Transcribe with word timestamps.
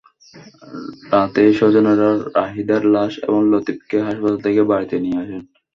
রাতেই 1.11 1.51
স্বজনেরা 1.59 2.09
রাহিদার 2.37 2.83
লাশ 2.95 3.13
এবং 3.25 3.41
লতিফকে 3.51 3.97
হাসপাতাল 4.07 4.37
থেকে 4.45 4.61
বাড়িতে 4.71 4.95
নিয়ে 4.99 5.19
আসেন। 5.23 5.41